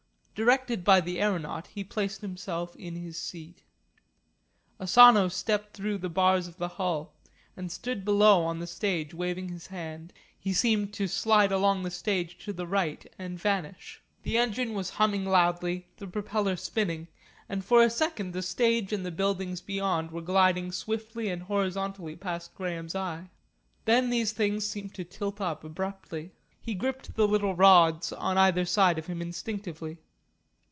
[0.33, 3.61] Directed by the aeronaut he placed himself in his seat.
[4.79, 7.13] Asano stepped through the bars of the hull,
[7.55, 10.13] and stood below on the stage waving his hand.
[10.39, 14.01] He seemed to slide along the stage to the right and vanish.
[14.23, 17.07] The engine was humming loudly, the propeller spinning,
[17.47, 22.15] and for a second the stage and the buildings beyond were gliding swiftly and horizontally
[22.15, 23.29] past Graham's eye;
[23.85, 26.31] then these things seemed to tilt up abruptly.
[26.59, 29.99] He gripped the little rods on either side of him instinctively.